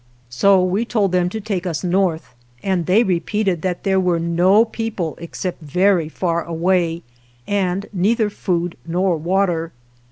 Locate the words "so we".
0.31-0.83